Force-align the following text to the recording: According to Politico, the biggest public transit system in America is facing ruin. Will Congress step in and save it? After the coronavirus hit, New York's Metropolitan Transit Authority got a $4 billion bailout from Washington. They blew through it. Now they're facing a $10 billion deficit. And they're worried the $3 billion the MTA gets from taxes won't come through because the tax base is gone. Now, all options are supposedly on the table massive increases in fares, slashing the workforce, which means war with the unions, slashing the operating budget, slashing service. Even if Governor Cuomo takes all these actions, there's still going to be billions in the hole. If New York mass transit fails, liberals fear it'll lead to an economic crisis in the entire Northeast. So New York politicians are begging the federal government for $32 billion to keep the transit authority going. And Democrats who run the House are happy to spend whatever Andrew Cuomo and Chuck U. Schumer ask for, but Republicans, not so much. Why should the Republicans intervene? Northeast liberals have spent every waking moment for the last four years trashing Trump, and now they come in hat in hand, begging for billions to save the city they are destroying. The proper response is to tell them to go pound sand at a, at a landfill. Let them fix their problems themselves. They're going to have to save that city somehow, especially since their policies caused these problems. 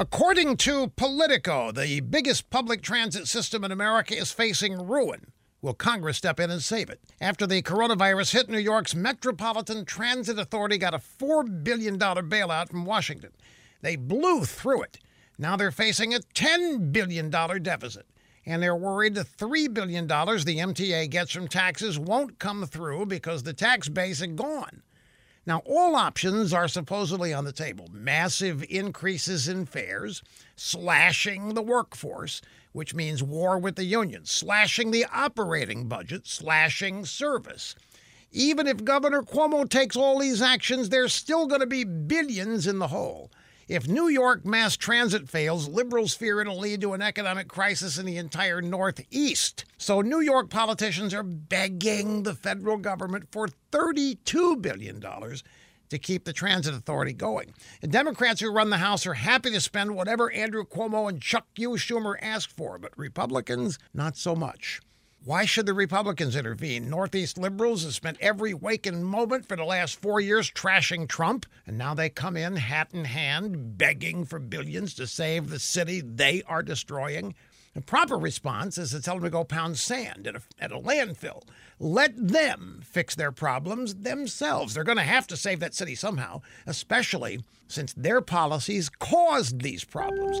According 0.00 0.58
to 0.58 0.92
Politico, 0.94 1.72
the 1.72 1.98
biggest 1.98 2.50
public 2.50 2.82
transit 2.82 3.26
system 3.26 3.64
in 3.64 3.72
America 3.72 4.16
is 4.16 4.30
facing 4.30 4.86
ruin. 4.86 5.32
Will 5.60 5.74
Congress 5.74 6.16
step 6.16 6.38
in 6.38 6.52
and 6.52 6.62
save 6.62 6.88
it? 6.88 7.00
After 7.20 7.48
the 7.48 7.62
coronavirus 7.62 8.32
hit, 8.32 8.48
New 8.48 8.60
York's 8.60 8.94
Metropolitan 8.94 9.84
Transit 9.84 10.38
Authority 10.38 10.78
got 10.78 10.94
a 10.94 11.00
$4 11.00 11.64
billion 11.64 11.98
bailout 11.98 12.68
from 12.68 12.84
Washington. 12.84 13.32
They 13.82 13.96
blew 13.96 14.44
through 14.44 14.82
it. 14.82 14.98
Now 15.36 15.56
they're 15.56 15.72
facing 15.72 16.14
a 16.14 16.20
$10 16.20 16.92
billion 16.92 17.28
deficit. 17.28 18.06
And 18.46 18.62
they're 18.62 18.76
worried 18.76 19.16
the 19.16 19.24
$3 19.24 19.74
billion 19.74 20.06
the 20.06 20.14
MTA 20.14 21.10
gets 21.10 21.32
from 21.32 21.48
taxes 21.48 21.98
won't 21.98 22.38
come 22.38 22.66
through 22.66 23.06
because 23.06 23.42
the 23.42 23.52
tax 23.52 23.88
base 23.88 24.20
is 24.20 24.28
gone. 24.28 24.84
Now, 25.48 25.62
all 25.64 25.96
options 25.96 26.52
are 26.52 26.68
supposedly 26.68 27.32
on 27.32 27.46
the 27.46 27.52
table 27.52 27.88
massive 27.90 28.62
increases 28.68 29.48
in 29.48 29.64
fares, 29.64 30.22
slashing 30.56 31.54
the 31.54 31.62
workforce, 31.62 32.42
which 32.72 32.94
means 32.94 33.22
war 33.22 33.58
with 33.58 33.76
the 33.76 33.86
unions, 33.86 34.30
slashing 34.30 34.90
the 34.90 35.06
operating 35.10 35.88
budget, 35.88 36.26
slashing 36.26 37.06
service. 37.06 37.74
Even 38.30 38.66
if 38.66 38.84
Governor 38.84 39.22
Cuomo 39.22 39.66
takes 39.66 39.96
all 39.96 40.18
these 40.18 40.42
actions, 40.42 40.90
there's 40.90 41.14
still 41.14 41.46
going 41.46 41.62
to 41.62 41.66
be 41.66 41.82
billions 41.82 42.66
in 42.66 42.78
the 42.78 42.88
hole. 42.88 43.30
If 43.68 43.86
New 43.86 44.08
York 44.08 44.46
mass 44.46 44.78
transit 44.78 45.28
fails, 45.28 45.68
liberals 45.68 46.14
fear 46.14 46.40
it'll 46.40 46.58
lead 46.58 46.80
to 46.80 46.94
an 46.94 47.02
economic 47.02 47.48
crisis 47.48 47.98
in 47.98 48.06
the 48.06 48.16
entire 48.16 48.62
Northeast. 48.62 49.66
So 49.76 50.00
New 50.00 50.20
York 50.20 50.48
politicians 50.48 51.12
are 51.12 51.22
begging 51.22 52.22
the 52.22 52.32
federal 52.32 52.78
government 52.78 53.28
for 53.30 53.50
$32 53.70 54.62
billion 54.62 55.02
to 55.02 55.98
keep 55.98 56.24
the 56.24 56.32
transit 56.32 56.74
authority 56.74 57.12
going. 57.12 57.52
And 57.82 57.92
Democrats 57.92 58.40
who 58.40 58.50
run 58.50 58.70
the 58.70 58.78
House 58.78 59.06
are 59.06 59.12
happy 59.12 59.50
to 59.50 59.60
spend 59.60 59.94
whatever 59.94 60.32
Andrew 60.32 60.64
Cuomo 60.64 61.06
and 61.06 61.20
Chuck 61.20 61.46
U. 61.56 61.72
Schumer 61.72 62.14
ask 62.22 62.48
for, 62.48 62.78
but 62.78 62.96
Republicans, 62.96 63.78
not 63.92 64.16
so 64.16 64.34
much. 64.34 64.80
Why 65.24 65.44
should 65.44 65.66
the 65.66 65.74
Republicans 65.74 66.36
intervene? 66.36 66.88
Northeast 66.88 67.36
liberals 67.36 67.82
have 67.82 67.94
spent 67.94 68.18
every 68.20 68.54
waking 68.54 69.02
moment 69.02 69.46
for 69.46 69.56
the 69.56 69.64
last 69.64 70.00
four 70.00 70.20
years 70.20 70.50
trashing 70.50 71.08
Trump, 71.08 71.44
and 71.66 71.76
now 71.76 71.92
they 71.92 72.08
come 72.08 72.36
in 72.36 72.56
hat 72.56 72.90
in 72.92 73.04
hand, 73.04 73.76
begging 73.76 74.24
for 74.24 74.38
billions 74.38 74.94
to 74.94 75.06
save 75.06 75.50
the 75.50 75.58
city 75.58 76.00
they 76.00 76.42
are 76.44 76.62
destroying. 76.62 77.34
The 77.74 77.80
proper 77.82 78.16
response 78.16 78.78
is 78.78 78.92
to 78.92 79.02
tell 79.02 79.16
them 79.16 79.24
to 79.24 79.30
go 79.30 79.44
pound 79.44 79.76
sand 79.76 80.26
at 80.26 80.36
a, 80.36 80.42
at 80.58 80.72
a 80.72 80.78
landfill. 80.78 81.42
Let 81.78 82.16
them 82.16 82.80
fix 82.84 83.14
their 83.14 83.32
problems 83.32 83.96
themselves. 83.96 84.74
They're 84.74 84.84
going 84.84 84.98
to 84.98 85.04
have 85.04 85.26
to 85.28 85.36
save 85.36 85.60
that 85.60 85.74
city 85.74 85.94
somehow, 85.94 86.42
especially 86.66 87.44
since 87.66 87.92
their 87.92 88.20
policies 88.20 88.88
caused 88.88 89.62
these 89.62 89.84
problems. 89.84 90.40